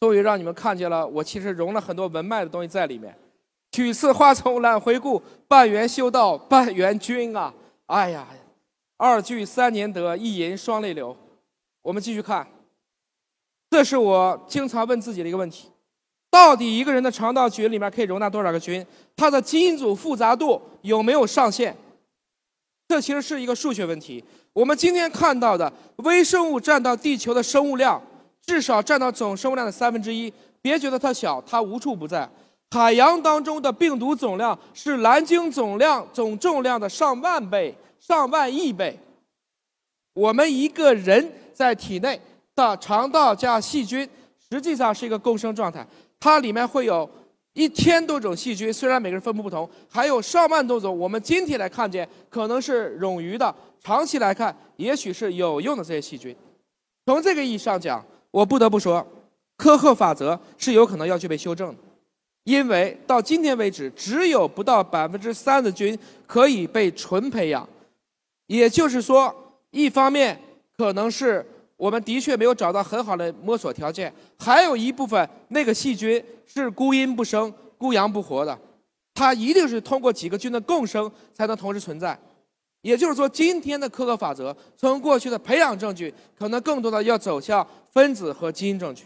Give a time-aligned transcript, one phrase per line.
[0.00, 3.14] 终于让你们看见了，我其实融了很多文脉的东西在里面。
[3.72, 7.52] 取次花丛懒回顾，半缘修道半缘君啊！
[7.86, 8.26] 哎呀，
[8.96, 11.14] 二句三年得，一吟双泪流。
[11.82, 12.46] 我们继续看，
[13.70, 15.68] 这是我经常问自己的一个问题：
[16.30, 18.84] 到底一个人的肠道菌里面可以容纳多少个菌？
[19.16, 21.76] 它的基因组复杂度有没有上限？
[22.88, 24.24] 这其实是一个数学问题。
[24.54, 28.02] 我们今天看到的微生物占到地球的生物量，
[28.48, 30.32] 至少占到总生物量的三分之一。
[30.62, 32.26] 别觉得它小，它无处不在。
[32.70, 38.98] 海洋当中的病毒总量是蓝鲸总量总重量的上万倍、上万亿倍。
[40.14, 42.18] 我们一个人在体内
[42.56, 44.08] 的肠道加细菌，
[44.50, 45.86] 实际上是一个共生状态，
[46.18, 47.08] 它里面会有。
[47.54, 50.96] 一千多种细菌，虽然每个人分布不同，还有上万多种。
[50.96, 56.36] 我们今天来看见，可能是冗余的；长期来看，也许是有用的这些细菌。
[57.06, 59.06] 从这个意义上讲，我不得不说，
[59.56, 61.78] 科赫法则是有可能要去被修正的，
[62.44, 67.68] 因为到今天为止，只有不到百分之三的菌可以被纯培养。
[68.46, 69.34] 也就是说，
[69.70, 70.40] 一方面
[70.76, 71.46] 可能是。
[71.78, 78.58] 我们的确没有找到很好的摸索条件，还有一部分那个细菌是孤阴不生、孤阳不活的，
[79.14, 82.18] 它一定是通过几个菌的共生才能同时存在。
[82.80, 89.04] 也就是说，今天的科克法则从过去的培养证据，可能更多的要走向分子和基因证据。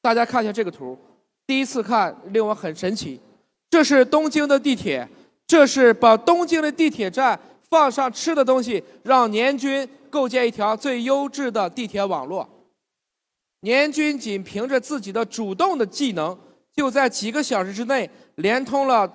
[0.00, 0.98] 大家看一下这个图，
[1.46, 3.20] 第一次看令我很神奇，
[3.70, 5.08] 这是东京的地铁，
[5.46, 9.88] 这是把东京的地铁站放上吃的东西，让年均。
[10.08, 12.48] 构建一条最优质的地铁网络，
[13.60, 16.38] 年均仅凭着自己的主动的技能，
[16.74, 19.06] 就在几个小时之内连通了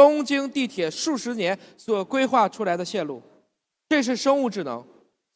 [0.00, 3.20] 东京地铁数十年所规划出来的线路。
[3.86, 4.82] 这是生物智能。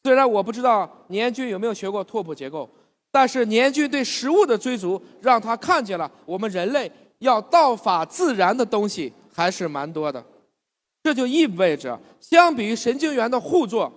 [0.03, 2.67] 虽然我不知道年均有没有学过拓扑结构，
[3.11, 10.23] 但是年均对食物的追逐，让他看见了我们人类要道法自然的东西还是蛮多的。
[11.03, 13.91] 这就意味着，相比于神经元的互作。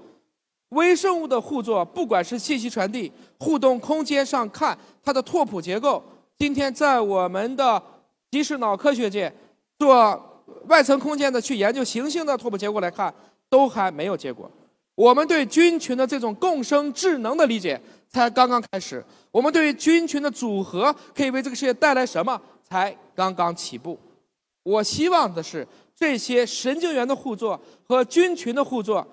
[0.71, 6.05] 微生物的互作，不管是信息传递、互动空间上看，它的拓扑结构，
[6.39, 7.83] 今天在我们的
[8.31, 9.33] 即时脑科学界
[9.79, 13.13] 做外层空间的去研究行星的拓扑结果来看，
[13.49, 14.51] 都还没有结果。
[14.95, 23.99] 我们对菌群的这种共生智能的理解才刚刚开始，我们对于菌群的组合可以为这个世界带来什么，才刚刚起步。
[24.65, 29.07] 我希望的是这些神经元的互作和菌群的互作。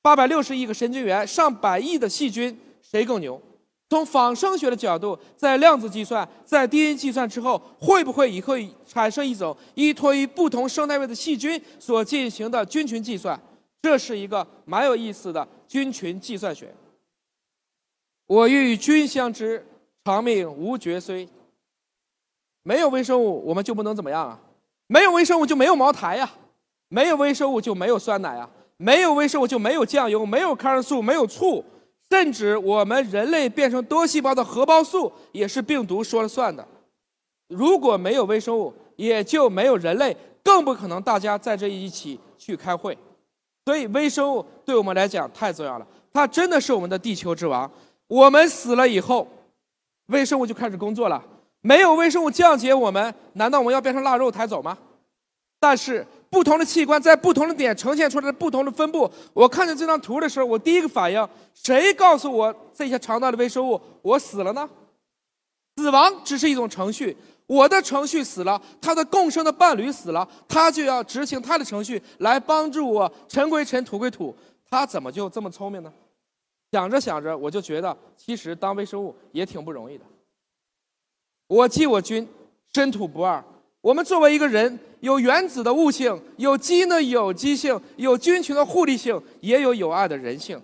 [0.00, 3.40] 八百六十亿个神经元，上百亿的细菌，谁更牛？
[3.88, 8.54] 从仿生学的角度，在量子计算、在 DNA 计算之后，会不会以后
[8.86, 13.40] 产生一种依托于不同生态位的细菌所进行的菌群计算？
[13.80, 16.74] 这是一个蛮有意思的菌群计算学。
[18.26, 19.64] 我欲与君相知，
[20.04, 21.26] 长命无绝衰。
[22.62, 24.38] 没有微生物，我们就不能怎么样啊？
[24.86, 26.30] 没有微生物就没有茅台呀，
[26.88, 28.50] 没有微生物就没有酸奶啊。
[28.76, 31.64] 没有微生物就没有酱油，没有抗生素，没有醋，
[32.10, 36.66] 甚至我们人类变成多细胞的核胞素也是病毒说了算的。
[37.48, 42.96] 如果没有微生物，也就没有人类，更不可能大家在这一起去开会。
[43.66, 47.70] 所以微生物对我们来讲太重要了，它真的是我们的地球之王。
[48.06, 49.28] 我们死了以后，
[50.06, 51.22] 微生物就开始工作了。
[51.60, 54.78] 没有微生物降解我们，难道我们要变成腊肉抬走吗？
[55.60, 56.06] 但是。
[56.30, 59.10] 不同的器官在不同的点呈现出来的不同的分布。
[59.32, 64.68] 我看见这张图的时候，我第一个反应：谁告诉我这些肠道的微生物我死了呢？
[65.76, 67.16] 死亡只是一种程序，
[67.46, 73.10] 我的程序死了，他的共生的伴侣死了，他就要执行他的程序来帮助我。
[73.28, 74.34] 尘归尘，土归土，
[74.68, 75.92] 他怎么就这么聪明呢？
[76.72, 80.04] 想着想着，我就觉得其实当微生物也挺不容易的。
[81.46, 82.28] 我即我君，
[82.74, 83.42] 身土不二。
[83.88, 84.78] 我们作为一个人。
[85.00, 90.60] 有原子的物性，有基因的有机性，有菌群的互利性，也有有爱的人性。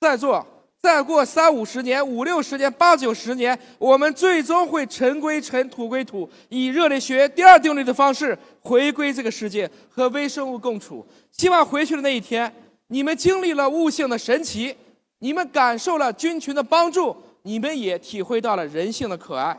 [0.00, 0.44] 在座，
[0.76, 11.06] 再过三五十年、五六十年、八九十年，我们最终会尘归尘，土归土，以热力学第二定律的方式回归这个世界，和微生物共处。
[11.30, 12.52] 希望回去的那一天，
[12.88, 14.74] 你们经历了物性的神奇，
[15.20, 19.56] 你们感受了菌群的帮助，你们也体会到了人性的可爱。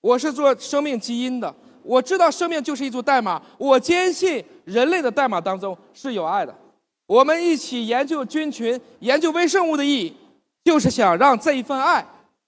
[0.00, 1.54] 我是做生命基因的。
[1.90, 6.56] 我知道生命就是一组代码，我坚信人类的代码当中是有爱的。
[7.04, 10.16] 我们一起研究菌群、研究微生物的意义，
[10.62, 12.06] 就是想让这一份爱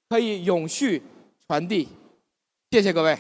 [0.08, 1.02] 可以永续
[1.48, 1.88] 传递。
[2.70, 3.18] 谢谢各位。